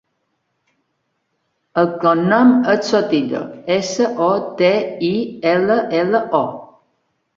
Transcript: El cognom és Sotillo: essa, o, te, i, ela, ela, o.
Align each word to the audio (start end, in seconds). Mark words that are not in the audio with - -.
El 1.81 1.91
cognom 2.05 2.53
és 2.75 2.89
Sotillo: 2.93 3.43
essa, 3.77 4.09
o, 4.29 4.31
te, 4.63 4.73
i, 5.11 5.13
ela, 5.53 5.81
ela, 6.03 6.27
o. 6.41 6.43